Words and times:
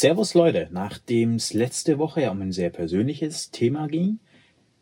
Servus 0.00 0.32
Leute, 0.32 0.68
nachdem 0.70 1.34
es 1.34 1.52
letzte 1.52 1.98
Woche 1.98 2.22
ja 2.22 2.30
um 2.30 2.40
ein 2.40 2.52
sehr 2.52 2.70
persönliches 2.70 3.50
Thema 3.50 3.86
ging, 3.86 4.18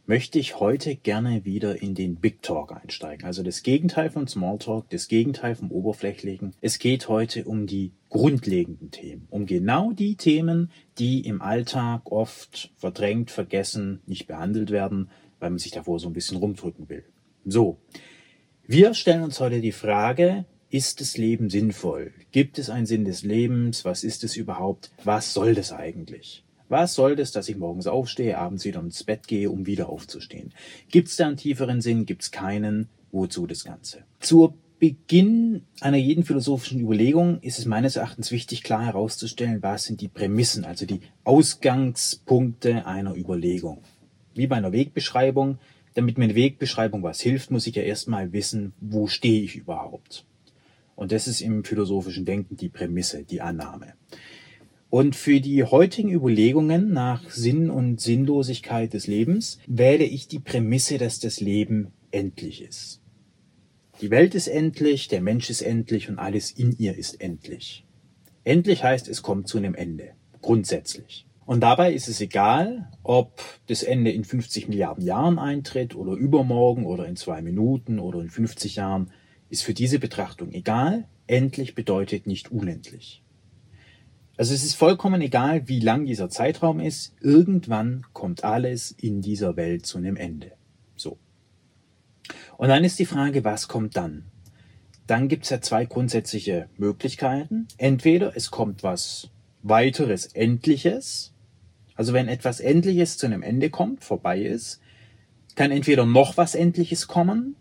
möchte 0.07 0.39
ich 0.39 0.61
heute 0.61 0.95
gerne 0.95 1.45
wieder 1.45 1.83
in 1.83 1.97
den 1.97 2.15
Big 2.15 2.41
Talk 2.41 2.71
einsteigen. 2.71 3.27
Also 3.27 3.43
das 3.43 3.65
Gegenteil 3.65 4.11
von 4.11 4.29
Smalltalk, 4.29 4.89
das 4.91 5.09
Gegenteil 5.09 5.57
vom 5.57 5.73
Oberflächlichen. 5.73 6.54
Es 6.61 6.79
geht 6.79 7.09
heute 7.09 7.46
um 7.46 7.67
die 7.67 7.91
grundlegenden 8.11 8.93
Themen, 8.93 9.27
um 9.29 9.46
genau 9.46 9.91
die 9.91 10.15
Themen, 10.15 10.71
die 10.99 11.26
im 11.26 11.42
Alltag 11.42 12.12
oft 12.12 12.71
verdrängt, 12.76 13.32
vergessen, 13.32 14.03
nicht 14.06 14.28
behandelt 14.28 14.71
werden, 14.71 15.10
weil 15.40 15.50
man 15.50 15.58
sich 15.58 15.72
davor 15.72 15.98
so 15.98 16.06
ein 16.06 16.12
bisschen 16.12 16.37
rumdrücken 16.37 16.88
will. 16.88 17.02
So. 17.45 17.78
Wir 18.69 18.95
stellen 18.95 19.24
uns 19.24 19.41
heute 19.41 19.60
die 19.60 19.73
Frage, 19.73 20.45
ist 20.70 21.00
das 21.00 21.16
Leben 21.16 21.50
sinnvoll? 21.50 22.12
Gibt 22.30 22.59
es 22.59 22.70
einen 22.70 22.87
Sinn 22.87 23.05
des 23.05 23.23
Lebens? 23.23 23.84
Was 23.84 24.05
ist 24.05 24.24
es 24.24 24.37
überhaupt? 24.37 24.91
Was 25.05 25.32
soll 25.32 25.55
das 25.55 25.73
eigentlich? 25.73 26.45
Was 26.68 26.95
soll 26.95 27.16
das, 27.16 27.32
dass 27.32 27.48
ich 27.48 27.56
morgens 27.56 27.86
aufstehe, 27.86 28.36
abends 28.36 28.64
wieder 28.64 28.80
ins 28.80 29.02
Bett 29.02 29.26
gehe, 29.26 29.50
um 29.50 29.66
wieder 29.66 29.88
aufzustehen? 29.88 30.52
Gibt 30.90 31.09
es 31.09 31.16
da 31.16 31.26
einen 31.26 31.38
tieferen 31.38 31.80
Sinn? 31.80 32.04
Gibt 32.04 32.23
es 32.23 32.30
keinen? 32.30 32.88
Wozu 33.10 33.46
das 33.46 33.64
Ganze? 33.64 34.04
Zur 34.20 34.52
Beginn 34.78 35.62
einer 35.80 35.96
jeden 35.96 36.24
philosophischen 36.24 36.78
Überlegung 36.80 37.40
ist 37.40 37.59
es 37.59 37.64
meines 37.64 37.96
Erachtens 37.96 38.30
wichtig, 38.30 38.62
klar 38.62 38.84
herauszustellen, 38.84 39.62
was 39.62 39.84
sind 39.84 40.02
die 40.02 40.09
Prämissen, 40.09 40.64
also 40.64 40.84
die 40.84 41.00
Ausgangspunkte 41.24 42.87
einer 42.87 43.16
Überlegung. 43.16 43.82
Wie 44.34 44.46
bei 44.46 44.56
einer 44.56 44.73
Wegbeschreibung. 44.73 45.59
Damit 45.95 46.16
mir 46.16 46.24
eine 46.24 46.37
Wegbeschreibung 46.37 47.02
was 47.02 47.20
hilft, 47.20 47.50
muss 47.50 47.66
ich 47.66 47.74
ja 47.74 47.82
erstmal 47.82 48.32
wissen, 48.32 48.73
wo 48.80 49.09
stehe 49.09 49.42
ich 49.42 49.56
überhaupt. 49.56 50.26
Und 50.98 51.12
das 51.12 51.29
ist 51.29 51.43
im 51.43 51.62
philosophischen 51.62 52.25
Denken 52.25 52.57
die 52.57 52.69
Prämisse, 52.69 53.23
die 53.23 53.41
Annahme. 53.41 53.95
Und 54.91 55.15
für 55.15 55.41
die 55.41 55.62
heutigen 55.62 56.11
Überlegungen 56.11 56.93
nach 56.93 57.30
Sinn 57.30 57.71
und 57.71 58.01
Sinnlosigkeit 58.01 58.93
des 58.95 59.07
Lebens 59.07 59.60
wähle 59.68 60.02
ich 60.02 60.27
die 60.27 60.40
Prämisse, 60.40 60.99
dass 60.99 61.21
das 61.21 61.38
Leben 61.38 61.93
endlich 62.10 62.63
ist. 62.63 63.01
Die 64.01 64.11
Welt 64.11 64.35
ist 64.35 64.49
endlich, 64.49 65.07
der 65.07 65.21
Mensch 65.21 65.51
ist 65.51 65.63
endlich 65.63 66.09
und 66.09 66.19
alles 66.19 66.51
in 66.51 66.75
ihr 66.79 66.97
ist 66.99 67.21
endlich. 67.21 67.87
Endlich 68.43 68.83
heißt, 68.83 69.07
es 69.07 69.23
kommt 69.23 69.47
zu 69.47 69.59
einem 69.59 69.77
Ende. 69.77 70.15
Grundsätzlich. 70.43 71.29
Und 71.47 71.61
dabei 71.61 71.93
ist 71.93 72.09
es 72.09 72.21
egal, 72.21 72.91
ob 73.05 73.41
das 73.69 73.85
Ende 73.85 74.11
in 74.11 74.25
50 74.25 74.67
Milliarden 74.67 75.05
Jahren 75.05 75.39
eintritt 75.39 75.95
oder 75.95 76.15
übermorgen 76.15 76.87
oder 76.87 77.07
in 77.07 77.15
zwei 77.15 77.41
Minuten 77.41 78.01
oder 78.01 78.19
in 78.19 78.31
50 78.31 78.75
Jahren 78.75 79.12
ist 79.51 79.63
für 79.63 79.75
diese 79.75 79.99
Betrachtung 79.99 80.53
egal. 80.53 81.07
Endlich 81.27 81.75
bedeutet 81.75 82.27
nicht 82.27 82.51
unendlich. 82.51 83.23
Also 84.37 84.55
es 84.55 84.65
ist 84.65 84.75
vollkommen 84.75 85.21
egal, 85.21 85.69
wie 85.69 85.81
lang 85.81 86.07
dieser 86.07 86.31
Zeitraum 86.31 86.79
ist. 86.81 87.15
Irgendwann 87.21 88.07
kommt 88.13 88.45
alles 88.45 88.93
in 88.93 89.21
dieser 89.21 89.57
Welt 89.57 89.85
zu 89.85 89.99
einem 89.99 90.17
Ende. 90.17 90.53
So. 90.95 91.19
Und 92.57 92.69
dann 92.69 92.85
ist 92.85 92.99
die 92.99 93.07
Frage, 93.07 93.45
was 93.45 93.69
kommt 93.69 93.97
dann? 93.97 94.27
Dann 95.09 95.29
gibt 95.29 95.45
es 95.45 95.51
ja 95.51 95.61
zwei 95.61 95.87
grundsätzliche 95.87 96.69
Möglichkeiten. 96.77 97.67
Entweder 97.79 98.37
es 98.37 98.51
kommt 98.51 98.83
was 98.83 99.31
weiteres 99.62 100.27
Endliches. 100.27 101.33
Also 101.97 102.12
wenn 102.12 102.29
etwas 102.29 102.61
Endliches 102.61 103.19
zu 103.19 103.27
einem 103.27 103.43
Ende 103.43 103.71
kommt, 103.71 104.05
vorbei 104.05 104.41
ist, 104.41 104.81
kann 105.57 105.73
entweder 105.73 106.07
noch 106.07 106.37
was 106.37 106.55
Endliches 106.55 107.09
kommen 107.09 107.57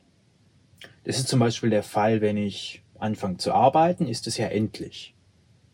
das 1.03 1.17
ist 1.17 1.27
zum 1.27 1.39
Beispiel 1.39 1.69
der 1.69 1.83
Fall, 1.83 2.21
wenn 2.21 2.37
ich 2.37 2.83
anfange 2.99 3.37
zu 3.37 3.53
arbeiten, 3.53 4.07
ist 4.07 4.27
es 4.27 4.37
ja 4.37 4.47
endlich. 4.47 5.13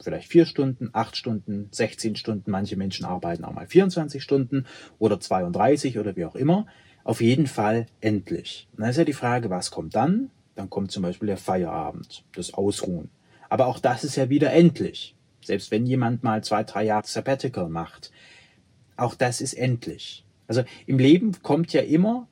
Vielleicht 0.01 0.27
vier 0.27 0.45
Stunden, 0.45 0.89
acht 0.91 1.15
Stunden, 1.15 1.69
16 1.71 2.17
Stunden. 2.17 2.51
Manche 2.51 2.75
Menschen 2.75 3.05
arbeiten 3.05 3.45
auch 3.45 3.53
mal 3.53 3.67
24 3.67 4.21
Stunden 4.21 4.65
oder 4.99 5.19
32 5.19 5.97
oder 5.97 6.15
wie 6.15 6.25
auch 6.25 6.35
immer. 6.35 6.67
Auf 7.05 7.21
jeden 7.21 7.47
Fall 7.47 7.85
endlich. 8.01 8.67
Und 8.73 8.81
dann 8.81 8.89
ist 8.89 8.97
ja 8.97 9.05
die 9.05 9.13
Frage, 9.13 9.49
was 9.49 9.71
kommt 9.71 9.95
dann? 9.95 10.30
Dann 10.55 10.69
kommt 10.69 10.92
zum 10.92 11.03
Beispiel 11.03 11.27
der 11.27 11.37
Feierabend, 11.37 12.25
das 12.36 12.53
Ausruhen. 12.53 13.09
Aber 13.49 13.67
auch 13.67 13.80
das 13.80 14.03
ist 14.03 14.17
ja 14.17 14.30
wieder 14.30 14.52
endlich. 14.52 15.15
Selbst 15.42 15.71
wenn 15.71 15.86
jemand 15.86 16.23
mal 16.23 16.43
zwei, 16.43 16.63
drei 16.63 16.83
Jahre 16.83 17.08
Sabbatical 17.08 17.69
macht. 17.69 18.11
Auch 18.97 19.15
das 19.15 19.42
ist 19.42 19.53
endlich. 19.53 20.25
Also 20.47 20.63
im 20.86 20.99
Leben 20.99 21.31
kommt 21.42 21.71
ja 21.73 21.81
immer 21.81 22.27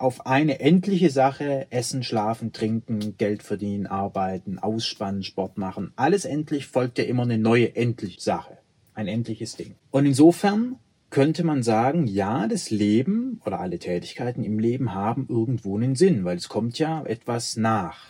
auf 0.00 0.26
eine 0.26 0.60
endliche 0.60 1.10
Sache, 1.10 1.66
essen, 1.70 2.02
schlafen, 2.02 2.52
trinken, 2.52 3.16
Geld 3.18 3.42
verdienen, 3.42 3.86
arbeiten, 3.86 4.58
ausspannen, 4.58 5.22
Sport 5.22 5.58
machen, 5.58 5.92
alles 5.96 6.24
endlich 6.24 6.66
folgt 6.66 6.98
ja 6.98 7.04
immer 7.04 7.24
eine 7.24 7.38
neue 7.38 7.76
endliche 7.76 8.20
Sache. 8.20 8.58
Ein 8.94 9.08
endliches 9.08 9.56
Ding. 9.56 9.74
Und 9.90 10.06
insofern 10.06 10.76
könnte 11.10 11.44
man 11.44 11.62
sagen, 11.62 12.06
ja, 12.06 12.48
das 12.48 12.70
Leben 12.70 13.40
oder 13.44 13.60
alle 13.60 13.78
Tätigkeiten 13.78 14.44
im 14.44 14.58
Leben 14.58 14.94
haben 14.94 15.26
irgendwo 15.28 15.76
einen 15.76 15.96
Sinn, 15.96 16.24
weil 16.24 16.36
es 16.36 16.48
kommt 16.48 16.78
ja 16.78 17.04
etwas 17.04 17.56
nach. 17.56 18.06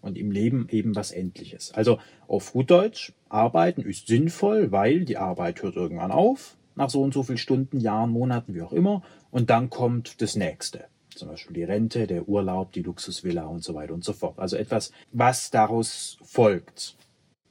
Und 0.00 0.16
im 0.16 0.30
Leben 0.30 0.68
eben 0.70 0.96
was 0.96 1.12
Endliches. 1.12 1.72
Also 1.72 1.98
auf 2.26 2.52
gut 2.52 2.70
Deutsch, 2.70 3.12
arbeiten 3.28 3.82
ist 3.82 4.06
sinnvoll, 4.06 4.72
weil 4.72 5.04
die 5.04 5.16
Arbeit 5.16 5.62
hört 5.62 5.76
irgendwann 5.76 6.12
auf 6.12 6.56
nach 6.74 6.90
so 6.90 7.02
und 7.02 7.14
so 7.14 7.22
viel 7.22 7.38
Stunden, 7.38 7.80
Jahren, 7.80 8.10
Monaten, 8.10 8.54
wie 8.54 8.62
auch 8.62 8.72
immer. 8.72 9.02
Und 9.30 9.50
dann 9.50 9.70
kommt 9.70 10.20
das 10.20 10.36
nächste. 10.36 10.84
Zum 11.14 11.28
Beispiel 11.28 11.54
die 11.54 11.64
Rente, 11.64 12.06
der 12.06 12.28
Urlaub, 12.28 12.72
die 12.72 12.82
Luxusvilla 12.82 13.44
und 13.44 13.62
so 13.62 13.74
weiter 13.74 13.94
und 13.94 14.04
so 14.04 14.12
fort. 14.12 14.38
Also 14.38 14.56
etwas, 14.56 14.92
was 15.12 15.50
daraus 15.50 16.18
folgt. 16.22 16.96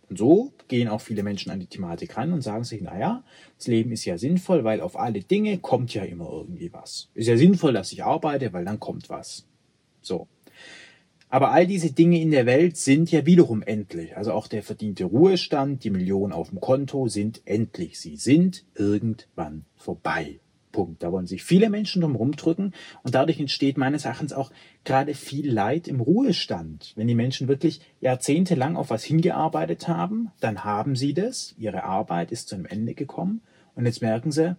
Und 0.10 0.18
so 0.18 0.52
gehen 0.68 0.90
auch 0.90 1.02
viele 1.02 1.24
Menschen 1.24 1.52
an 1.52 1.60
die 1.60 1.68
Thematik 1.68 2.18
ran 2.18 2.34
und 2.34 2.42
sagen 2.42 2.64
sich, 2.64 2.82
naja, 2.82 3.24
das 3.58 3.68
Leben 3.68 3.92
ist 3.92 4.04
ja 4.04 4.18
sinnvoll, 4.18 4.64
weil 4.64 4.82
auf 4.82 5.00
alle 5.00 5.22
Dinge 5.22 5.60
kommt 5.60 5.94
ja 5.94 6.04
immer 6.04 6.30
irgendwie 6.30 6.74
was. 6.74 7.10
Ist 7.14 7.28
ja 7.28 7.38
sinnvoll, 7.38 7.74
dass 7.74 7.92
ich 7.92 8.04
arbeite, 8.04 8.52
weil 8.52 8.66
dann 8.66 8.80
kommt 8.80 9.10
was. 9.10 9.46
So. 10.02 10.28
Aber 11.32 11.52
all 11.52 11.66
diese 11.66 11.94
Dinge 11.94 12.20
in 12.20 12.30
der 12.30 12.46
Welt 12.46 12.76
sind 12.76 13.10
ja 13.10 13.26
wiederum 13.26 13.64
endlich. 13.64 14.18
Also 14.18 14.34
auch 14.34 14.48
der 14.48 14.64
verdiente 14.64 15.06
Ruhestand, 15.06 15.86
die 15.86 15.90
Millionen 15.90 16.34
auf 16.34 16.50
dem 16.50 16.60
Konto 16.60 17.08
sind 17.08 17.42
endlich. 17.46 18.02
Sie 18.02 18.18
sind 18.18 18.66
irgendwann 18.76 19.64
vorbei. 19.78 20.42
Punkt. 20.74 21.04
Da 21.04 21.12
wollen 21.14 21.28
sich 21.28 21.44
viele 21.44 21.70
Menschen 21.70 22.02
drum 22.02 22.16
rumdrücken 22.16 22.74
und 23.04 23.16
dadurch 23.16 23.40
entsteht 23.40 23.78
meines 23.78 24.04
Erachtens 24.04 24.34
auch 24.34 24.52
gerade 24.84 25.14
viel 25.14 25.50
Leid 25.50 25.88
im 25.88 26.02
Ruhestand. 26.02 26.92
Wenn 26.98 27.08
die 27.08 27.16
Menschen 27.16 27.48
wirklich 27.48 27.80
jahrzehntelang 28.02 28.76
auf 28.76 28.90
was 28.90 29.06
hingearbeitet 29.06 29.88
haben, 29.88 30.32
dann 30.42 30.66
haben 30.66 30.98
sie 30.98 31.14
das, 31.14 31.56
ihre 31.58 31.86
Arbeit 31.86 32.34
ist 32.34 32.50
zu 32.50 32.56
einem 32.56 32.66
Ende 32.66 32.94
gekommen 32.94 33.42
und 33.76 33.86
jetzt 33.86 34.02
merken 34.02 34.34
sie, 34.34 34.58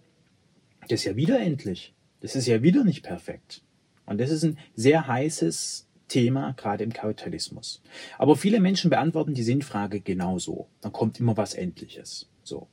das 0.88 1.00
ist 1.00 1.04
ja 1.04 1.16
wieder 1.16 1.38
endlich. 1.38 1.92
Das 2.20 2.34
ist 2.34 2.46
ja 2.46 2.62
wieder 2.62 2.82
nicht 2.82 3.02
perfekt. 3.02 3.62
Und 4.06 4.20
das 4.20 4.30
ist 4.30 4.42
ein 4.42 4.58
sehr 4.74 5.06
heißes 5.06 5.86
Thema, 6.12 6.52
gerade 6.58 6.84
im 6.84 6.92
Kapitalismus. 6.92 7.80
Aber 8.18 8.36
viele 8.36 8.60
Menschen 8.60 8.90
beantworten 8.90 9.32
die 9.32 9.42
Sinnfrage 9.42 10.00
genauso. 10.00 10.68
Dann 10.82 10.92
kommt 10.92 11.18
immer 11.18 11.38
was 11.38 11.54
Endliches. 11.54 12.28
So. 12.44 12.68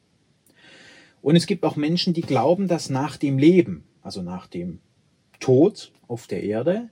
Und 1.21 1.37
es 1.37 1.45
gibt 1.45 1.63
auch 1.63 1.77
Menschen, 1.77 2.13
die 2.13 2.21
glauben, 2.21 2.67
dass 2.67 2.89
nach 2.89 3.15
dem 3.15 3.37
Leben, 3.37 3.85
also 4.01 4.21
nach 4.21 4.47
dem 4.47 4.79
Tod 5.39 5.93
auf 6.09 6.27
der 6.27 6.43
Erde, 6.43 6.89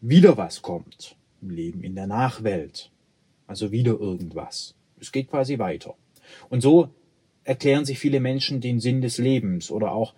wieder 0.00 0.36
was 0.36 0.62
kommt. 0.62 1.16
Im 1.40 1.50
Leben 1.50 1.84
in 1.84 1.94
der 1.94 2.08
Nachwelt. 2.08 2.90
Also 3.46 3.70
wieder 3.70 4.00
irgendwas. 4.00 4.74
Es 4.98 5.12
geht 5.12 5.30
quasi 5.30 5.60
weiter. 5.60 5.94
Und 6.48 6.60
so 6.60 6.90
erklären 7.44 7.84
sich 7.84 8.00
viele 8.00 8.18
Menschen 8.18 8.60
den 8.60 8.80
Sinn 8.80 9.00
des 9.00 9.18
Lebens 9.18 9.70
oder 9.70 9.92
auch 9.92 10.14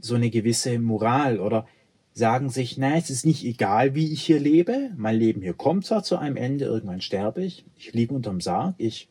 so 0.00 0.14
eine 0.14 0.30
gewisse 0.30 0.78
Moral 0.78 1.38
oder 1.38 1.68
sagen 2.14 2.50
sich, 2.50 2.76
na, 2.76 2.96
es 2.96 3.10
ist 3.10 3.24
nicht 3.24 3.44
egal, 3.44 3.94
wie 3.94 4.12
ich 4.12 4.22
hier 4.22 4.40
lebe. 4.40 4.90
Mein 4.96 5.16
Leben 5.16 5.42
hier 5.42 5.54
kommt 5.54 5.86
zwar 5.86 6.02
zu 6.02 6.16
einem 6.18 6.36
Ende, 6.36 6.66
irgendwann 6.66 7.00
sterbe 7.00 7.42
ich. 7.42 7.64
Ich 7.76 7.92
liege 7.92 8.14
unterm 8.14 8.40
Sarg, 8.40 8.74
ich 8.78 9.08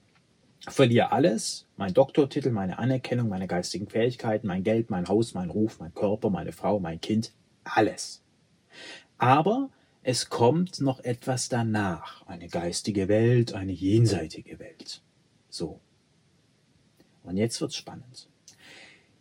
verliere 0.68 1.12
alles. 1.12 1.68
Mein 1.78 1.94
Doktortitel, 1.94 2.52
meine 2.52 2.78
Anerkennung, 2.78 3.30
meine 3.30 3.48
geistigen 3.48 3.88
Fähigkeiten, 3.88 4.48
mein 4.48 4.64
Geld, 4.64 4.90
mein 4.90 5.08
Haus, 5.08 5.34
mein 5.34 5.50
Ruf, 5.50 5.80
mein 5.80 5.94
Körper, 5.94 6.30
meine 6.30 6.52
Frau, 6.52 6.80
mein 6.80 7.02
Kind. 7.02 7.34
Alles. 7.64 8.22
Aber 9.18 9.70
es 10.04 10.30
kommt 10.30 10.82
noch 10.82 11.00
etwas 11.04 11.50
danach. 11.50 12.26
Eine 12.28 12.48
geistige 12.48 13.08
Welt, 13.08 13.54
eine 13.54 13.72
jenseitige 13.72 14.60
Welt. 14.60 15.02
So. 15.50 15.80
Und 17.24 17.38
jetzt 17.38 17.62
wird's 17.62 17.76
spannend. 17.76 18.31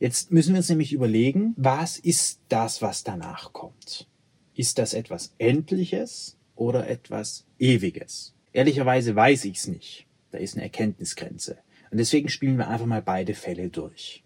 Jetzt 0.01 0.33
müssen 0.33 0.55
wir 0.55 0.59
uns 0.59 0.71
nämlich 0.71 0.95
überlegen, 0.95 1.55
was 1.59 1.99
ist 1.99 2.41
das, 2.49 2.81
was 2.81 3.05
danach 3.05 3.53
kommt? 3.53 4.09
Ist 4.55 4.79
das 4.79 4.95
etwas 4.95 5.35
Endliches 5.37 6.39
oder 6.57 6.89
etwas 6.89 7.47
Ewiges? 7.59 8.35
Ehrlicherweise 8.55 9.15
weiß 9.15 9.45
ich's 9.45 9.69
nicht. 9.69 10.07
Da 10.31 10.39
ist 10.39 10.55
eine 10.55 10.63
Erkenntnisgrenze. 10.65 11.59
Und 11.91 11.99
deswegen 11.99 12.31
spielen 12.31 12.57
wir 12.57 12.69
einfach 12.69 12.87
mal 12.87 13.03
beide 13.03 13.35
Fälle 13.35 13.69
durch. 13.69 14.25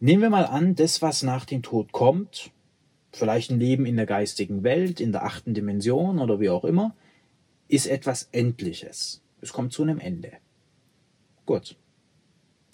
Nehmen 0.00 0.22
wir 0.22 0.30
mal 0.30 0.46
an, 0.46 0.74
das, 0.74 1.00
was 1.00 1.22
nach 1.22 1.44
dem 1.44 1.62
Tod 1.62 1.92
kommt, 1.92 2.50
vielleicht 3.12 3.50
ein 3.50 3.60
Leben 3.60 3.86
in 3.86 3.96
der 3.96 4.06
geistigen 4.06 4.64
Welt, 4.64 5.00
in 5.00 5.12
der 5.12 5.24
achten 5.24 5.54
Dimension 5.54 6.18
oder 6.18 6.40
wie 6.40 6.50
auch 6.50 6.64
immer, 6.64 6.96
ist 7.68 7.86
etwas 7.86 8.28
Endliches. 8.32 9.22
Es 9.40 9.52
kommt 9.52 9.72
zu 9.72 9.82
einem 9.82 10.00
Ende. 10.00 10.32
Gut. 11.46 11.76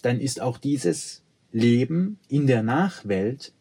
dann 0.01 0.19
ist 0.19 0.41
auch 0.41 0.57
dieses 0.57 1.22
Leben 1.53 2.19
in 2.27 2.47
der 2.47 2.63
Nachwelt 2.63 3.53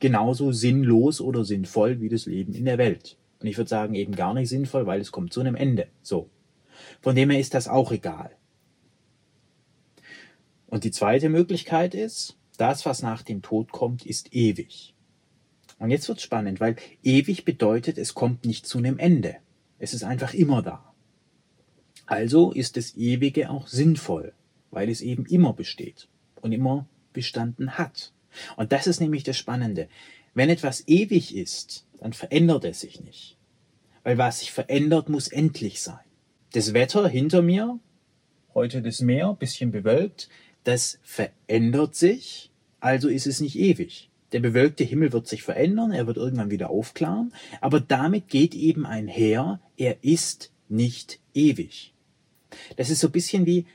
genauso 0.00 0.52
sinnlos 0.52 1.20
oder 1.20 1.44
sinnvoll 1.44 2.00
wie 2.00 2.08
das 2.08 2.26
Leben 2.26 2.52
in 2.52 2.66
der 2.66 2.78
Welt. 2.78 3.16
Und 3.40 3.46
ich 3.46 3.56
würde 3.56 3.70
sagen, 3.70 3.94
eben 3.94 4.14
gar 4.14 4.34
nicht 4.34 4.48
sinnvoll, 4.48 4.86
weil 4.86 5.00
es 5.00 5.12
kommt 5.12 5.32
zu 5.32 5.40
einem 5.40 5.54
Ende. 5.54 5.86
So. 6.02 6.28
Von 7.00 7.14
dem 7.14 7.30
her 7.30 7.40
ist 7.40 7.54
das 7.54 7.68
auch 7.68 7.92
egal. 7.92 8.32
Und 10.66 10.82
die 10.84 10.90
zweite 10.90 11.28
Möglichkeit 11.28 11.94
ist, 11.94 12.36
das, 12.58 12.84
was 12.84 13.02
nach 13.02 13.22
dem 13.22 13.40
Tod 13.40 13.70
kommt, 13.70 14.04
ist 14.04 14.34
ewig. 14.34 14.94
Und 15.78 15.90
jetzt 15.90 16.08
wird's 16.08 16.22
spannend, 16.22 16.58
weil 16.58 16.76
ewig 17.04 17.44
bedeutet, 17.44 17.98
es 17.98 18.14
kommt 18.14 18.44
nicht 18.44 18.66
zu 18.66 18.78
einem 18.78 18.98
Ende. 18.98 19.36
Es 19.78 19.94
ist 19.94 20.02
einfach 20.02 20.34
immer 20.34 20.62
da. 20.62 20.92
Also 22.06 22.50
ist 22.52 22.76
das 22.76 22.96
Ewige 22.96 23.50
auch 23.50 23.68
sinnvoll, 23.68 24.32
weil 24.70 24.88
es 24.88 25.02
eben 25.02 25.24
immer 25.26 25.52
besteht 25.52 26.08
und 26.40 26.52
immer 26.52 26.88
bestanden 27.16 27.78
hat. 27.78 28.12
Und 28.56 28.70
das 28.70 28.86
ist 28.86 29.00
nämlich 29.00 29.24
das 29.24 29.36
Spannende. 29.36 29.88
Wenn 30.34 30.50
etwas 30.50 30.86
ewig 30.86 31.34
ist, 31.34 31.86
dann 31.98 32.12
verändert 32.12 32.64
es 32.64 32.80
sich 32.80 33.00
nicht. 33.00 33.36
Weil 34.04 34.18
was 34.18 34.40
sich 34.40 34.52
verändert, 34.52 35.08
muss 35.08 35.26
endlich 35.26 35.80
sein. 35.80 35.98
Das 36.52 36.74
Wetter 36.74 37.08
hinter 37.08 37.42
mir, 37.42 37.80
heute 38.54 38.82
das 38.82 39.00
Meer, 39.00 39.34
bisschen 39.34 39.72
bewölkt, 39.72 40.28
das 40.62 40.98
verändert 41.02 41.96
sich, 41.96 42.50
also 42.80 43.08
ist 43.08 43.26
es 43.26 43.40
nicht 43.40 43.58
ewig. 43.58 44.10
Der 44.32 44.40
bewölkte 44.40 44.84
Himmel 44.84 45.12
wird 45.12 45.26
sich 45.26 45.42
verändern, 45.42 45.92
er 45.92 46.06
wird 46.06 46.18
irgendwann 46.18 46.50
wieder 46.50 46.70
aufklaren, 46.70 47.32
aber 47.60 47.80
damit 47.80 48.28
geht 48.28 48.54
eben 48.54 48.84
einher, 48.84 49.60
er 49.76 49.96
ist 50.02 50.52
nicht 50.68 51.18
ewig. 51.34 51.94
Das 52.76 52.90
ist 52.90 53.00
so 53.00 53.08
ein 53.08 53.12
bisschen 53.12 53.46
wie 53.46 53.66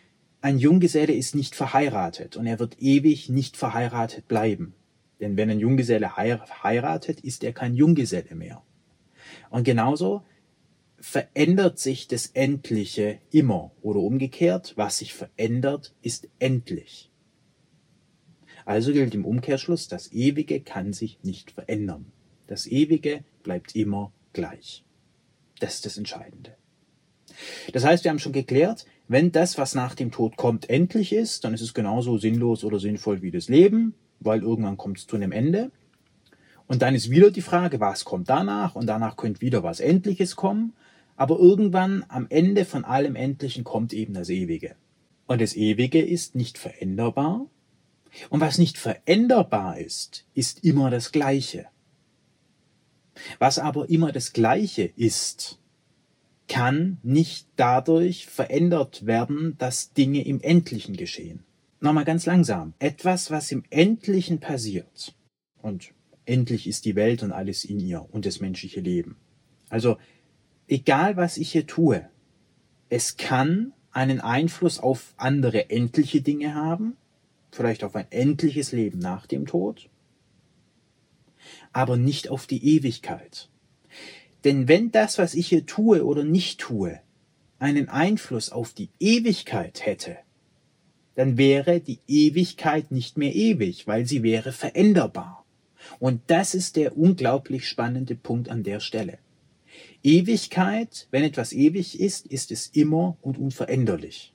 ein 0.42 0.58
Junggeselle 0.58 1.14
ist 1.14 1.36
nicht 1.36 1.56
verheiratet 1.56 2.36
und 2.36 2.48
er 2.48 2.60
wird 2.60 2.82
ewig 2.82 3.30
nicht 3.30 3.58
verheiratet 3.58 4.28
bleiben. 4.28 4.74
Denn 5.20 5.38
wenn 5.38 5.52
ein 5.52 5.60
Junggeselle 5.60 6.18
heiratet, 6.18 7.22
ist 7.22 7.44
er 7.44 7.54
kein 7.54 7.76
Junggeselle 7.76 8.34
mehr. 8.34 8.64
Und 9.52 9.64
genauso 9.64 10.24
verändert 11.00 11.78
sich 11.78 12.08
das 12.08 12.28
Endliche 12.28 13.20
immer 13.32 13.72
oder 13.82 14.00
umgekehrt, 14.00 14.74
was 14.78 14.98
sich 14.98 15.14
verändert, 15.14 15.94
ist 16.02 16.28
endlich. 16.40 17.12
Also 18.66 18.94
gilt 18.94 19.14
im 19.14 19.26
Umkehrschluss, 19.26 19.88
das 19.88 20.12
Ewige 20.12 20.62
kann 20.62 20.94
sich 20.94 21.20
nicht 21.24 21.52
verändern. 21.52 22.06
Das 22.48 22.68
Ewige 22.68 23.24
bleibt 23.44 23.76
immer 23.76 24.12
gleich. 24.34 24.84
Das 25.60 25.76
ist 25.76 25.86
das 25.86 25.98
Entscheidende. 25.98 26.56
Das 27.74 27.86
heißt, 27.86 28.04
wir 28.04 28.12
haben 28.12 28.20
schon 28.20 28.34
geklärt, 28.34 28.86
wenn 29.12 29.34
das, 29.34 29.58
was 29.58 29.76
nach 29.76 29.94
dem 29.94 30.10
Tod 30.10 30.38
kommt, 30.38 30.70
endlich 30.70 31.12
ist, 31.12 31.44
dann 31.44 31.54
ist 31.54 31.60
es 31.60 31.74
genauso 31.74 32.18
sinnlos 32.18 32.64
oder 32.64 32.80
sinnvoll 32.80 33.22
wie 33.22 33.30
das 33.30 33.50
Leben, 33.50 33.94
weil 34.22 34.42
irgendwann 34.42 34.78
kommt 34.78 35.00
es 35.00 35.08
zu 35.08 35.18
einem 35.18 35.34
Ende. 35.34 35.70
Und 36.66 36.82
dann 36.82 36.96
ist 36.96 37.10
wieder 37.10 37.30
die 37.30 37.42
Frage, 37.42 37.82
was 37.82 38.06
kommt 38.06 38.30
danach? 38.30 38.74
Und 38.74 38.88
danach 38.88 39.18
könnte 39.18 39.42
wieder 39.42 39.64
was 39.64 39.82
Endliches 39.82 40.38
kommen. 40.38 40.72
Aber 41.18 41.38
irgendwann 41.40 42.06
am 42.08 42.28
Ende 42.30 42.64
von 42.64 42.86
allem 42.86 43.18
Endlichen 43.18 43.66
kommt 43.66 43.92
eben 43.92 44.14
das 44.14 44.30
Ewige. 44.30 44.76
Und 45.28 45.42
das 45.42 45.58
Ewige 45.58 46.02
ist 46.02 46.36
nicht 46.36 46.58
veränderbar. 46.58 47.48
Und 48.30 48.40
was 48.40 48.60
nicht 48.60 48.78
veränderbar 48.78 49.78
ist, 49.78 50.26
ist 50.36 50.64
immer 50.64 50.90
das 50.90 51.12
Gleiche. 51.12 51.66
Was 53.40 53.60
aber 53.60 53.90
immer 53.90 54.14
das 54.14 54.32
Gleiche 54.32 54.84
ist, 54.96 55.60
kann 56.52 56.98
nicht 57.02 57.48
dadurch 57.56 58.26
verändert 58.26 59.06
werden, 59.06 59.56
dass 59.58 59.94
Dinge 59.94 60.26
im 60.26 60.42
Endlichen 60.42 60.98
geschehen. 60.98 61.46
Nochmal 61.80 62.04
ganz 62.04 62.26
langsam. 62.26 62.74
Etwas, 62.78 63.32
was 63.32 63.54
im 63.54 63.64
Endlichen 63.70 64.42
passiert. 64.42 65.16
Und 65.62 65.94
endlich 66.26 66.68
ist 66.68 66.84
die 66.84 66.96
Welt 66.96 67.24
und 67.24 67.32
alles 67.32 67.64
in 67.64 67.80
ihr 67.80 68.06
und 68.12 68.26
das 68.26 68.42
menschliche 68.42 68.82
Leben. 68.82 69.16
Also, 69.70 69.98
egal 70.68 71.16
was 71.16 71.38
ich 71.38 71.54
hier 71.54 71.68
tue, 71.68 72.06
es 72.90 73.16
kann 73.16 73.72
einen 73.94 74.20
Einfluss 74.20 74.78
auf 74.78 75.14
andere 75.16 75.70
endliche 75.70 76.20
Dinge 76.22 76.54
haben, 76.54 76.98
vielleicht 77.52 77.86
auf 77.86 77.96
ein 77.96 78.08
endliches 78.10 78.74
Leben 78.74 79.00
nach 79.00 79.26
dem 79.26 79.46
Tod, 79.46 79.90
aber 81.72 81.96
nicht 81.96 82.28
auf 82.28 82.46
die 82.46 82.76
Ewigkeit. 82.76 83.48
Denn 84.44 84.68
wenn 84.68 84.92
das, 84.92 85.18
was 85.18 85.36
ich 85.36 85.48
hier 85.48 85.66
tue 85.66 86.06
oder 86.06 86.24
nicht 86.24 86.60
tue, 86.60 87.00
einen 87.60 87.90
Einfluss 87.90 88.52
auf 88.52 88.74
die 88.74 88.90
Ewigkeit 89.00 89.86
hätte, 89.86 90.18
dann 91.16 91.38
wäre 91.38 91.80
die 91.80 92.00
Ewigkeit 92.08 92.92
nicht 92.92 93.18
mehr 93.18 93.36
ewig, 93.36 93.86
weil 93.86 94.06
sie 94.06 94.24
wäre 94.24 94.52
veränderbar. 94.52 95.46
Und 96.00 96.22
das 96.28 96.56
ist 96.56 96.76
der 96.76 96.98
unglaublich 96.98 97.68
spannende 97.68 98.16
Punkt 98.16 98.50
an 98.50 98.64
der 98.64 98.80
Stelle. 98.80 99.20
Ewigkeit, 100.04 101.08
wenn 101.12 101.24
etwas 101.24 101.54
ewig 101.54 102.00
ist, 102.00 102.26
ist 102.28 102.52
es 102.52 102.68
immer 102.68 103.18
und 103.22 103.38
unveränderlich. 103.38 104.34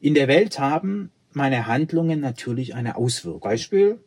In 0.00 0.14
der 0.14 0.28
Welt 0.28 0.58
haben 0.58 1.10
meine 1.32 1.66
Handlungen 1.66 2.20
natürlich 2.20 2.74
eine 2.74 2.96
Auswirkung. 2.96 3.40
Beispiel, 3.40 3.98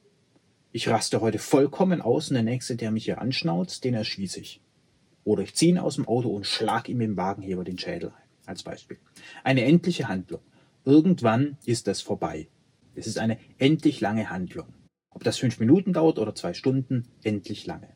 ich 0.76 0.90
raste 0.90 1.22
heute 1.22 1.40
vollkommen 1.40 2.02
aus 2.02 2.30
und 2.30 2.34
der 2.34 2.44
Nächste, 2.44 2.76
der 2.76 2.92
mich 2.92 3.06
hier 3.06 3.22
anschnauzt, 3.22 3.86
den 3.86 3.94
erschieße 3.94 4.42
ich. 4.42 4.60
Oder 5.24 5.44
ich 5.44 5.56
ziehe 5.56 5.72
ihn 5.72 5.78
aus 5.78 5.96
dem 5.96 6.06
Auto 6.06 6.28
und 6.28 6.46
schlag 6.46 6.90
ihm 6.90 7.00
im 7.00 7.16
Wagenheber 7.16 7.64
den 7.64 7.78
Schädel 7.78 8.10
ein. 8.10 8.28
Als 8.46 8.64
Beispiel. 8.64 8.98
Eine 9.46 9.64
endliche 9.64 10.10
Handlung. 10.10 10.42
Irgendwann 10.84 11.58
ist 11.64 11.88
das 11.88 12.02
vorbei. 12.02 12.50
Es 12.94 13.08
ist 13.08 13.20
eine 13.20 13.40
endlich 13.58 14.02
lange 14.02 14.30
Handlung. 14.30 14.68
Ob 15.12 15.24
das 15.24 15.38
fünf 15.38 15.62
Minuten 15.62 15.94
dauert 15.94 16.20
oder 16.20 16.36
zwei 16.36 16.54
Stunden, 16.54 17.08
endlich 17.24 17.66
lange. 17.66 17.88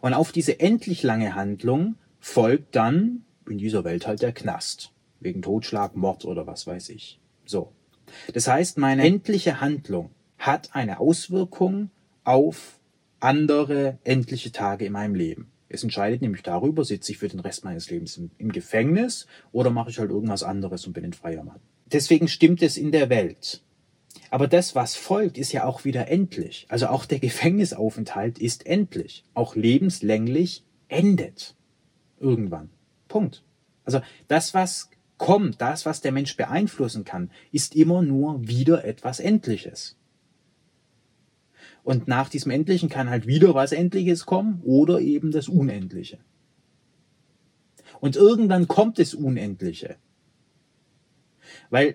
Und 0.00 0.12
auf 0.12 0.32
diese 0.32 0.58
endlich 0.58 1.04
lange 1.04 1.36
Handlung 1.36 1.94
folgt 2.18 2.74
dann 2.74 3.24
in 3.48 3.58
dieser 3.58 3.84
Welt 3.84 4.08
halt 4.08 4.22
der 4.22 4.32
Knast. 4.32 4.92
Wegen 5.20 5.42
Totschlag, 5.42 5.94
Mord 5.94 6.24
oder 6.24 6.44
was 6.44 6.66
weiß 6.66 6.88
ich. 6.88 7.20
So. 7.44 7.72
Das 8.34 8.48
heißt, 8.48 8.78
meine 8.78 9.04
endliche 9.04 9.60
Handlung 9.60 10.10
hat 10.38 10.74
eine 10.74 10.98
Auswirkung 10.98 11.90
auf 12.26 12.80
andere 13.20 13.98
endliche 14.04 14.52
Tage 14.52 14.84
in 14.84 14.92
meinem 14.92 15.14
Leben. 15.14 15.50
Es 15.68 15.82
entscheidet 15.82 16.22
nämlich 16.22 16.42
darüber, 16.42 16.84
sitze 16.84 17.12
ich 17.12 17.18
für 17.18 17.28
den 17.28 17.40
Rest 17.40 17.64
meines 17.64 17.90
Lebens 17.90 18.16
im, 18.16 18.30
im 18.38 18.52
Gefängnis 18.52 19.26
oder 19.52 19.70
mache 19.70 19.90
ich 19.90 19.98
halt 19.98 20.10
irgendwas 20.10 20.42
anderes 20.42 20.86
und 20.86 20.92
bin 20.92 21.04
ein 21.04 21.12
freier 21.12 21.44
Mann. 21.44 21.60
Deswegen 21.86 22.28
stimmt 22.28 22.62
es 22.62 22.76
in 22.76 22.92
der 22.92 23.10
Welt. 23.10 23.62
Aber 24.30 24.48
das, 24.48 24.74
was 24.74 24.96
folgt, 24.96 25.38
ist 25.38 25.52
ja 25.52 25.64
auch 25.64 25.84
wieder 25.84 26.08
endlich. 26.08 26.66
Also 26.68 26.88
auch 26.88 27.04
der 27.04 27.18
Gefängnisaufenthalt 27.20 28.38
ist 28.38 28.66
endlich. 28.66 29.24
Auch 29.34 29.54
lebenslänglich 29.54 30.64
endet. 30.88 31.54
Irgendwann. 32.18 32.70
Punkt. 33.08 33.44
Also 33.84 34.00
das, 34.26 34.52
was 34.52 34.90
kommt, 35.16 35.60
das, 35.60 35.86
was 35.86 36.00
der 36.00 36.12
Mensch 36.12 36.36
beeinflussen 36.36 37.04
kann, 37.04 37.30
ist 37.52 37.76
immer 37.76 38.02
nur 38.02 38.46
wieder 38.46 38.84
etwas 38.84 39.20
Endliches. 39.20 39.96
Und 41.86 42.08
nach 42.08 42.28
diesem 42.28 42.50
Endlichen 42.50 42.88
kann 42.88 43.10
halt 43.10 43.28
wieder 43.28 43.54
was 43.54 43.70
Endliches 43.70 44.26
kommen 44.26 44.60
oder 44.64 45.00
eben 45.00 45.30
das 45.30 45.48
Unendliche. 45.48 46.18
Und 48.00 48.16
irgendwann 48.16 48.66
kommt 48.66 48.98
das 48.98 49.14
Unendliche. 49.14 49.94
Weil 51.70 51.94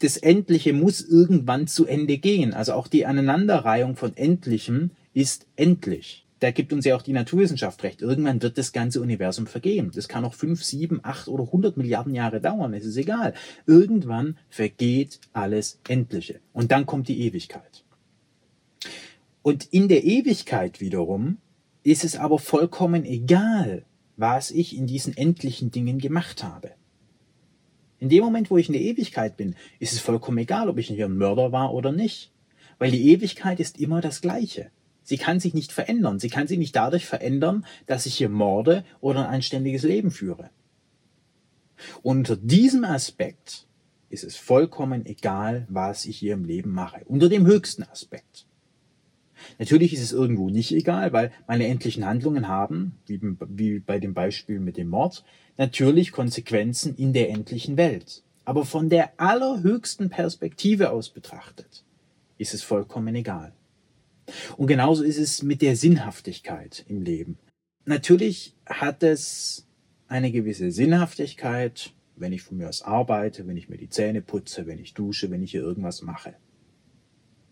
das 0.00 0.16
Endliche 0.16 0.72
muss 0.72 1.00
irgendwann 1.02 1.68
zu 1.68 1.86
Ende 1.86 2.18
gehen. 2.18 2.52
Also 2.52 2.72
auch 2.72 2.88
die 2.88 3.06
Aneinanderreihung 3.06 3.94
von 3.94 4.16
Endlichem 4.16 4.90
ist 5.14 5.46
endlich. 5.54 6.26
Da 6.40 6.50
gibt 6.50 6.72
uns 6.72 6.84
ja 6.84 6.96
auch 6.96 7.02
die 7.02 7.12
Naturwissenschaft 7.12 7.84
recht. 7.84 8.02
Irgendwann 8.02 8.42
wird 8.42 8.58
das 8.58 8.72
ganze 8.72 9.00
Universum 9.00 9.46
vergehen. 9.46 9.92
Das 9.94 10.08
kann 10.08 10.24
auch 10.24 10.34
fünf, 10.34 10.64
sieben, 10.64 10.98
acht 11.04 11.28
oder 11.28 11.52
hundert 11.52 11.76
Milliarden 11.76 12.12
Jahre 12.12 12.40
dauern. 12.40 12.74
Es 12.74 12.84
ist 12.84 12.96
egal. 12.96 13.34
Irgendwann 13.66 14.36
vergeht 14.50 15.20
alles 15.32 15.78
Endliche. 15.86 16.40
Und 16.52 16.72
dann 16.72 16.86
kommt 16.86 17.06
die 17.06 17.20
Ewigkeit. 17.20 17.84
Und 19.48 19.64
in 19.70 19.88
der 19.88 20.04
Ewigkeit 20.04 20.78
wiederum 20.78 21.38
ist 21.82 22.04
es 22.04 22.16
aber 22.16 22.38
vollkommen 22.38 23.06
egal, 23.06 23.86
was 24.18 24.50
ich 24.50 24.76
in 24.76 24.86
diesen 24.86 25.16
endlichen 25.16 25.70
Dingen 25.70 26.00
gemacht 26.00 26.44
habe. 26.44 26.72
In 27.98 28.10
dem 28.10 28.22
Moment, 28.22 28.50
wo 28.50 28.58
ich 28.58 28.66
in 28.68 28.74
der 28.74 28.82
Ewigkeit 28.82 29.38
bin, 29.38 29.56
ist 29.78 29.94
es 29.94 30.00
vollkommen 30.00 30.36
egal, 30.36 30.68
ob 30.68 30.76
ich 30.76 30.88
hier 30.88 31.06
ein 31.06 31.16
Mörder 31.16 31.50
war 31.50 31.72
oder 31.72 31.92
nicht. 31.92 32.30
Weil 32.78 32.90
die 32.90 33.08
Ewigkeit 33.08 33.58
ist 33.58 33.80
immer 33.80 34.02
das 34.02 34.20
Gleiche. 34.20 34.70
Sie 35.02 35.16
kann 35.16 35.40
sich 35.40 35.54
nicht 35.54 35.72
verändern. 35.72 36.18
Sie 36.18 36.28
kann 36.28 36.46
sich 36.46 36.58
nicht 36.58 36.76
dadurch 36.76 37.06
verändern, 37.06 37.64
dass 37.86 38.04
ich 38.04 38.16
hier 38.16 38.28
morde 38.28 38.84
oder 39.00 39.20
ein 39.20 39.36
anständiges 39.36 39.82
Leben 39.82 40.10
führe. 40.10 40.50
Unter 42.02 42.36
diesem 42.36 42.84
Aspekt 42.84 43.66
ist 44.10 44.24
es 44.24 44.36
vollkommen 44.36 45.06
egal, 45.06 45.66
was 45.70 46.04
ich 46.04 46.18
hier 46.18 46.34
im 46.34 46.44
Leben 46.44 46.72
mache. 46.72 47.00
Unter 47.06 47.30
dem 47.30 47.46
höchsten 47.46 47.84
Aspekt. 47.84 48.44
Natürlich 49.58 49.92
ist 49.92 50.02
es 50.02 50.12
irgendwo 50.12 50.50
nicht 50.50 50.72
egal, 50.72 51.12
weil 51.12 51.32
meine 51.46 51.66
endlichen 51.66 52.04
Handlungen 52.04 52.48
haben, 52.48 52.92
wie, 53.06 53.78
bei 53.80 53.98
dem 53.98 54.14
Beispiel 54.14 54.60
mit 54.60 54.76
dem 54.76 54.88
Mord, 54.88 55.24
natürlich 55.56 56.12
Konsequenzen 56.12 56.94
in 56.96 57.12
der 57.12 57.30
endlichen 57.30 57.76
Welt. 57.76 58.22
Aber 58.44 58.64
von 58.64 58.88
der 58.88 59.20
allerhöchsten 59.20 60.10
Perspektive 60.10 60.90
aus 60.90 61.10
betrachtet, 61.10 61.84
ist 62.38 62.54
es 62.54 62.62
vollkommen 62.62 63.14
egal. 63.14 63.52
Und 64.56 64.66
genauso 64.66 65.02
ist 65.02 65.18
es 65.18 65.42
mit 65.42 65.62
der 65.62 65.76
Sinnhaftigkeit 65.76 66.84
im 66.88 67.02
Leben. 67.02 67.38
Natürlich 67.84 68.54
hat 68.66 69.02
es 69.02 69.66
eine 70.06 70.32
gewisse 70.32 70.70
Sinnhaftigkeit, 70.70 71.92
wenn 72.16 72.32
ich 72.32 72.42
von 72.42 72.58
mir 72.58 72.68
aus 72.68 72.82
arbeite, 72.82 73.46
wenn 73.46 73.56
ich 73.56 73.68
mir 73.68 73.78
die 73.78 73.88
Zähne 73.88 74.22
putze, 74.22 74.66
wenn 74.66 74.78
ich 74.78 74.94
dusche, 74.94 75.30
wenn 75.30 75.42
ich 75.42 75.52
hier 75.52 75.62
irgendwas 75.62 76.02
mache. 76.02 76.34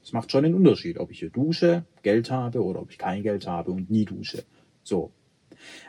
Es 0.06 0.12
macht 0.12 0.30
schon 0.30 0.44
einen 0.44 0.54
Unterschied, 0.54 0.98
ob 0.98 1.10
ich 1.10 1.18
hier 1.18 1.30
dusche, 1.30 1.84
Geld 2.04 2.30
habe 2.30 2.62
oder 2.62 2.80
ob 2.80 2.92
ich 2.92 2.96
kein 2.98 3.24
Geld 3.24 3.48
habe 3.48 3.72
und 3.72 3.90
nie 3.90 4.04
dusche. 4.04 4.44
So. 4.84 5.10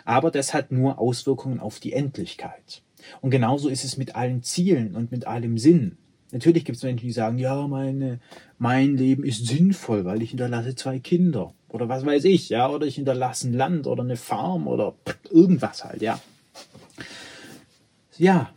Aber 0.05 0.31
das 0.31 0.55
hat 0.55 0.71
nur 0.71 0.97
Auswirkungen 0.97 1.59
auf 1.59 1.79
die 1.79 1.93
Endlichkeit. 1.93 2.81
Und 3.21 3.29
genauso 3.29 3.69
ist 3.69 3.83
es 3.83 3.95
mit 3.95 4.15
allen 4.15 4.41
Zielen 4.41 4.95
und 4.95 5.11
mit 5.11 5.27
allem 5.27 5.59
Sinn. 5.59 5.97
Natürlich 6.31 6.65
gibt 6.65 6.77
es 6.77 6.83
Menschen, 6.83 7.05
die 7.05 7.11
sagen, 7.11 7.37
ja, 7.37 7.67
meine, 7.67 8.19
mein 8.57 8.97
Leben 8.97 9.23
ist 9.23 9.45
sinnvoll, 9.45 10.03
weil 10.03 10.23
ich 10.23 10.31
hinterlasse 10.31 10.73
zwei 10.73 10.97
Kinder. 10.97 11.53
Oder 11.69 11.87
was 11.87 12.03
weiß 12.03 12.25
ich, 12.25 12.49
ja, 12.49 12.71
oder 12.71 12.87
ich 12.87 12.95
hinterlasse 12.95 13.47
ein 13.47 13.53
Land 13.53 13.85
oder 13.85 14.01
eine 14.01 14.17
Farm 14.17 14.67
oder 14.67 14.95
irgendwas 15.29 15.85
halt, 15.85 16.01
ja. 16.01 16.19
Ja. 18.17 18.51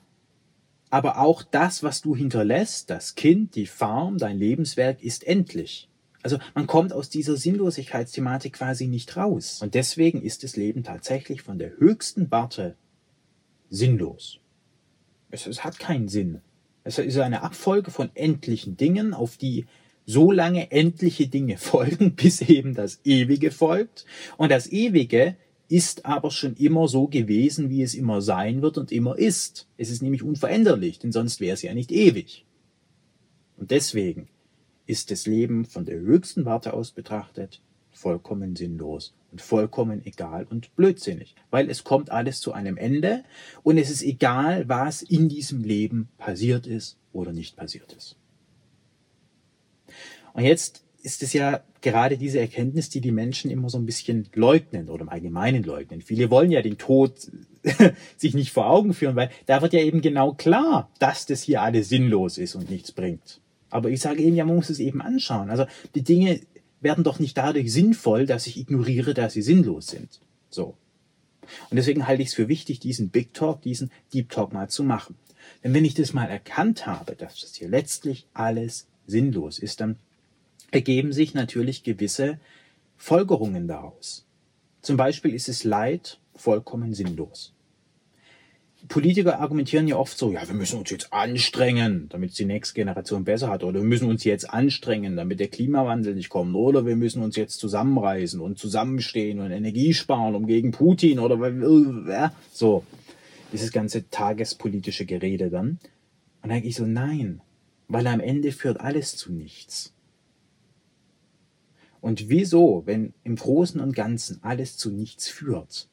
Aber 0.91 1.19
auch 1.19 1.43
das, 1.43 1.83
was 1.83 2.03
du 2.03 2.17
hinterlässt, 2.17 2.91
das 2.91 3.15
Kind, 3.15 3.55
die 3.55 3.67
Farm, 3.67 4.19
dein 4.19 4.39
Lebenswerk, 4.39 5.03
ist 5.03 5.25
endlich. 5.25 5.89
Also 6.23 6.39
man 6.55 6.67
kommt 6.67 6.93
aus 6.93 7.09
dieser 7.09 7.37
Sinnlosigkeitsthematik 7.37 8.55
quasi 8.55 8.89
nicht 8.89 9.17
raus. 9.17 9.61
Und 9.63 9.75
deswegen 9.75 10.21
ist 10.21 10.43
das 10.43 10.57
Leben 10.57 10.83
tatsächlich 10.83 11.43
von 11.43 11.59
der 11.59 11.79
höchsten 11.79 12.31
Warte 12.31 12.77
sinnlos. 13.71 14.41
Es, 15.31 15.47
es 15.47 15.65
hat 15.65 15.79
keinen 15.79 16.09
Sinn. 16.09 16.43
Es 16.83 16.99
ist 16.99 17.19
eine 17.19 17.43
Abfolge 17.43 17.91
von 17.91 18.11
endlichen 18.15 18.77
Dingen, 18.77 19.15
auf 19.15 19.37
die 19.37 19.67
so 20.07 20.33
lange 20.33 20.73
endliche 20.73 21.29
Dinge 21.29 21.57
folgen, 21.59 22.17
bis 22.17 22.41
eben 22.43 22.75
das 22.75 23.01
Ewige 23.05 23.51
folgt. 23.51 24.05
Und 24.37 24.51
das 24.51 24.71
Ewige 24.71 25.37
ist 25.71 26.05
aber 26.05 26.33
schon 26.33 26.57
immer 26.57 26.89
so 26.89 27.07
gewesen, 27.07 27.71
wie 27.71 27.83
es 27.83 27.95
immer 27.95 28.21
sein 28.21 28.61
wird 28.61 28.77
und 28.77 28.91
immer 28.91 29.17
ist. 29.17 29.69
Es 29.77 29.89
ist 29.89 30.03
nämlich 30.03 30.23
unveränderlich, 30.23 30.99
denn 30.99 31.13
sonst 31.13 31.41
wäre 31.41 31.55
es 31.55 31.63
ja 31.63 31.73
nicht 31.73 31.93
ewig. 31.93 32.45
Und 33.57 33.71
deswegen 33.71 34.29
ist 34.87 35.13
das 35.13 35.27
Leben 35.27 35.65
von 35.65 35.85
der 35.85 36.01
höchsten 36.01 36.45
Warte 36.45 36.73
aus 36.73 36.91
betrachtet 36.91 37.63
vollkommen 37.93 38.57
sinnlos 38.57 39.15
und 39.31 39.43
vollkommen 39.43 40.05
egal 40.05 40.45
und 40.51 40.75
blödsinnig, 40.75 41.37
weil 41.51 41.71
es 41.71 41.85
kommt 41.85 42.11
alles 42.11 42.41
zu 42.41 42.53
einem 42.53 42.77
Ende 42.77 43.23
und 43.63 43.79
es 43.79 43.91
ist 43.91 44.03
egal, 44.03 44.69
was 44.69 45.03
in 45.03 45.29
diesem 45.29 45.63
Leben 45.63 46.09
passiert 46.19 46.67
ist 46.67 46.97
oder 47.13 47.33
nicht 47.33 47.57
passiert 47.57 47.93
ist. 47.93 48.17
Und 50.33 50.45
jetzt 50.45 50.83
ist 51.03 51.23
es 51.23 51.33
ja 51.33 51.63
gerade 51.81 52.19
diese 52.19 52.41
Erkenntnis, 52.41 52.91
die 52.91 53.01
die 53.01 53.13
Menschen 53.13 53.51
immer 53.51 53.71
so 53.71 53.79
ein 53.79 53.87
bisschen 53.87 54.29
leugnen 54.35 54.89
oder 54.89 55.03
im 55.03 55.09
Allgemeinen 55.09 55.63
leugnen. 55.63 56.03
Viele 56.03 56.31
wollen 56.31 56.51
ja 56.51 56.63
den 56.63 56.79
Tod 56.79 57.31
sich 58.17 58.35
nicht 58.35 58.53
vor 58.53 58.69
Augen 58.69 58.93
führen, 58.93 59.17
weil 59.17 59.31
da 59.47 59.63
wird 59.63 59.73
ja 59.73 59.81
eben 59.81 60.01
genau 60.03 60.33
klar, 60.33 60.91
dass 60.99 61.27
das 61.27 61.43
hier 61.43 61.63
alles 61.63 61.89
sinnlos 61.89 62.39
ist 62.39 62.55
und 62.55 62.71
nichts 62.71 62.93
bringt. 62.93 63.41
Aber 63.71 63.91
ich 63.91 64.01
sage 64.01 64.23
eben, 64.23 64.37
ja, 64.37 64.45
man 64.45 64.57
muss 64.57 64.71
es 64.71 64.81
eben 64.81 65.01
anschauen. 65.01 65.51
Also 65.51 65.67
die 65.95 66.03
Dinge 66.03 66.41
werden 66.81 67.05
doch 67.05 67.19
nicht 67.19 67.37
dadurch 67.37 67.73
sinnvoll, 67.73 68.27
dass 68.27 68.47
ich 68.47 68.59
ignoriere, 68.59 69.15
dass 69.15 69.35
sie 69.35 69.43
sinnlos 69.43 69.87
sind. 69.87 70.21
So. 70.49 70.75
Und 71.71 71.77
deswegen 71.77 72.07
halte 72.07 72.23
ich 72.23 72.29
es 72.29 72.35
für 72.35 72.49
wichtig, 72.49 72.81
diesen 72.81 73.11
Big 73.11 73.35
Talk, 73.35 73.63
diesen 73.63 73.91
Deep 74.13 74.31
Talk 74.31 74.53
mal 74.53 74.69
zu 74.69 74.85
machen. 74.85 75.17
Denn 75.63 75.75
wenn 75.75 75.85
ich 75.85 75.95
das 75.95 76.13
mal 76.13 76.27
erkannt 76.27 76.87
habe, 76.87 77.17
dass 77.17 77.41
das 77.41 77.55
hier 77.55 77.69
letztlich 77.69 78.27
alles 78.35 78.89
sinnlos 79.07 79.59
ist, 79.59 79.81
dann 79.81 79.97
ergeben 80.71 81.13
sich 81.13 81.35
natürlich 81.35 81.83
gewisse 81.83 82.39
Folgerungen 82.97 83.69
daraus. 83.69 84.27
Zum 84.83 84.97
Beispiel 84.97 85.35
ist 85.35 85.49
es 85.49 85.65
Leid 85.65 86.19
vollkommen 86.35 86.95
sinnlos. 86.95 87.53
Politiker 88.89 89.41
argumentieren 89.41 89.87
ja 89.87 89.97
oft 89.97 90.17
so, 90.17 90.33
ja, 90.33 90.47
wir 90.49 90.55
müssen 90.55 90.79
uns 90.79 90.89
jetzt 90.91 91.13
anstrengen, 91.13 92.07
damit 92.09 92.31
es 92.31 92.37
die 92.37 92.47
nächste 92.47 92.75
Generation 92.75 93.25
besser 93.25 93.49
hat, 93.49 93.63
oder 93.63 93.81
wir 93.81 93.87
müssen 93.87 94.09
uns 94.09 94.25
jetzt 94.25 94.49
anstrengen, 94.49 95.17
damit 95.17 95.39
der 95.39 95.49
Klimawandel 95.49 96.15
nicht 96.15 96.31
kommt, 96.31 96.55
oder 96.55 96.87
wir 96.87 96.97
müssen 96.97 97.23
uns 97.23 97.37
jetzt 97.37 97.59
zusammenreißen 97.59 98.41
und 98.41 98.59
zusammenstehen 98.59 99.41
und 99.41 99.51
Energie 99.51 99.93
sparen, 99.93 100.35
um 100.35 100.47
gegen 100.47 100.71
Putin 100.71 101.19
oder 101.19 102.33
so. 102.53 102.85
Dieses 103.53 103.73
ganze 103.73 104.09
tagespolitische 104.09 105.05
Gerede 105.05 105.51
dann. 105.51 105.69
Und 105.71 105.81
dann 106.43 106.51
denke 106.51 106.69
ich 106.69 106.77
so, 106.77 106.87
nein, 106.87 107.43
weil 107.89 108.07
am 108.07 108.21
Ende 108.21 108.53
führt 108.53 108.81
alles 108.81 109.17
zu 109.17 109.31
nichts. 109.31 109.93
Und 112.01 112.29
wieso, 112.29 112.83
wenn 112.87 113.13
im 113.25 113.37
Großen 113.37 113.81
und 113.81 113.95
Ganzen 113.95 114.43
alles 114.43 114.77
zu 114.77 114.91
nichts 114.91 115.29
führt, 115.29 115.89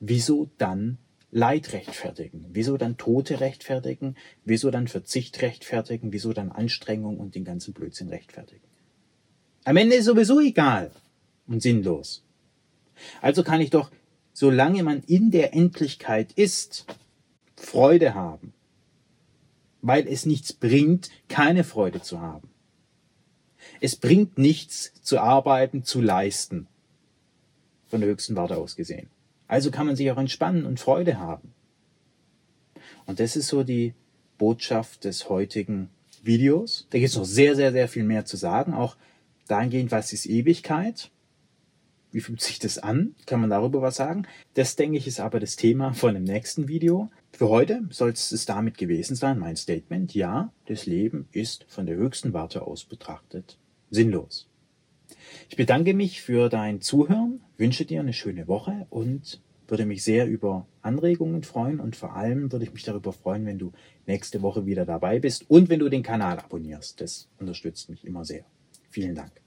wieso 0.00 0.50
dann 0.58 0.98
Leid 1.30 1.72
rechtfertigen? 1.72 2.44
Wieso 2.50 2.76
dann 2.76 2.98
Tote 2.98 3.40
rechtfertigen? 3.40 4.16
Wieso 4.44 4.70
dann 4.70 4.86
Verzicht 4.86 5.40
rechtfertigen? 5.40 6.12
Wieso 6.12 6.34
dann 6.34 6.52
Anstrengung 6.52 7.18
und 7.18 7.34
den 7.34 7.44
ganzen 7.44 7.72
Blödsinn 7.72 8.10
rechtfertigen? 8.10 8.66
Am 9.64 9.76
Ende 9.76 9.96
ist 9.96 10.04
sowieso 10.04 10.40
egal 10.40 10.90
und 11.46 11.62
sinnlos. 11.62 12.22
Also 13.22 13.42
kann 13.42 13.62
ich 13.62 13.70
doch, 13.70 13.90
solange 14.34 14.82
man 14.82 15.02
in 15.04 15.30
der 15.30 15.54
Endlichkeit 15.54 16.32
ist, 16.32 16.84
Freude 17.56 18.14
haben, 18.14 18.52
weil 19.80 20.06
es 20.06 20.26
nichts 20.26 20.52
bringt, 20.52 21.10
keine 21.28 21.64
Freude 21.64 22.02
zu 22.02 22.20
haben. 22.20 22.51
Es 23.84 23.96
bringt 23.96 24.38
nichts 24.38 24.92
zu 25.02 25.18
arbeiten, 25.18 25.82
zu 25.82 26.00
leisten, 26.00 26.68
von 27.88 28.00
der 28.00 28.10
höchsten 28.10 28.36
Warte 28.36 28.56
aus 28.56 28.76
gesehen. 28.76 29.08
Also 29.48 29.72
kann 29.72 29.88
man 29.88 29.96
sich 29.96 30.08
auch 30.12 30.18
entspannen 30.18 30.66
und 30.66 30.78
Freude 30.78 31.18
haben. 31.18 31.52
Und 33.06 33.18
das 33.18 33.34
ist 33.34 33.48
so 33.48 33.64
die 33.64 33.94
Botschaft 34.38 35.02
des 35.02 35.28
heutigen 35.28 35.90
Videos. 36.22 36.86
Da 36.90 36.98
gibt 36.98 37.10
es 37.10 37.16
noch 37.16 37.24
sehr, 37.24 37.56
sehr, 37.56 37.72
sehr 37.72 37.88
viel 37.88 38.04
mehr 38.04 38.24
zu 38.24 38.36
sagen. 38.36 38.72
Auch 38.72 38.96
dahingehend, 39.48 39.90
was 39.90 40.12
ist 40.12 40.26
Ewigkeit? 40.26 41.10
Wie 42.12 42.20
fühlt 42.20 42.40
sich 42.40 42.60
das 42.60 42.78
an? 42.78 43.16
Kann 43.26 43.40
man 43.40 43.50
darüber 43.50 43.82
was 43.82 43.96
sagen? 43.96 44.28
Das, 44.54 44.76
denke 44.76 44.98
ich, 44.98 45.08
ist 45.08 45.18
aber 45.18 45.40
das 45.40 45.56
Thema 45.56 45.92
von 45.92 46.14
dem 46.14 46.22
nächsten 46.22 46.68
Video. 46.68 47.10
Für 47.32 47.48
heute 47.48 47.82
soll 47.90 48.10
es 48.10 48.46
damit 48.46 48.78
gewesen 48.78 49.16
sein, 49.16 49.40
mein 49.40 49.56
Statement. 49.56 50.14
Ja, 50.14 50.52
das 50.66 50.86
Leben 50.86 51.26
ist 51.32 51.66
von 51.66 51.86
der 51.86 51.96
höchsten 51.96 52.32
Warte 52.32 52.62
aus 52.62 52.84
betrachtet 52.84 53.58
sinnlos. 53.92 54.48
Ich 55.48 55.56
bedanke 55.56 55.94
mich 55.94 56.22
für 56.22 56.48
dein 56.48 56.80
Zuhören, 56.80 57.40
wünsche 57.58 57.84
dir 57.84 58.00
eine 58.00 58.14
schöne 58.14 58.48
Woche 58.48 58.86
und 58.90 59.40
würde 59.68 59.86
mich 59.86 60.02
sehr 60.02 60.26
über 60.26 60.66
Anregungen 60.80 61.42
freuen 61.42 61.78
und 61.78 61.94
vor 61.94 62.16
allem 62.16 62.50
würde 62.50 62.64
ich 62.64 62.72
mich 62.72 62.84
darüber 62.84 63.12
freuen, 63.12 63.46
wenn 63.46 63.58
du 63.58 63.72
nächste 64.06 64.42
Woche 64.42 64.66
wieder 64.66 64.84
dabei 64.84 65.18
bist 65.18 65.48
und 65.48 65.68
wenn 65.68 65.78
du 65.78 65.88
den 65.88 66.02
Kanal 66.02 66.38
abonnierst. 66.38 67.00
Das 67.00 67.28
unterstützt 67.38 67.88
mich 67.90 68.04
immer 68.04 68.24
sehr. 68.24 68.44
Vielen 68.90 69.14
Dank. 69.14 69.41